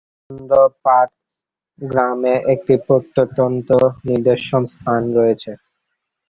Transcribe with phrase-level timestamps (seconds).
[0.03, 1.09] হরিশচন্দ্র পাঠ
[1.79, 5.51] গ্রামে একটি প্রত্নতত্ত্ব নিদর্শন স্থান রয়েছে।